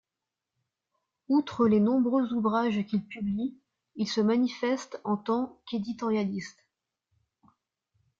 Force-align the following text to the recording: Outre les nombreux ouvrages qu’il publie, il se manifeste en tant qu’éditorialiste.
Outre 1.29 1.67
les 1.67 1.79
nombreux 1.79 2.33
ouvrages 2.33 2.83
qu’il 2.87 3.05
publie, 3.05 3.55
il 3.95 4.07
se 4.09 4.19
manifeste 4.19 4.99
en 5.03 5.15
tant 5.15 5.61
qu’éditorialiste. 5.69 6.65